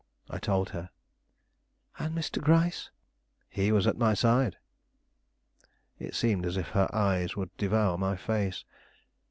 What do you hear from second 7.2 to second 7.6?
would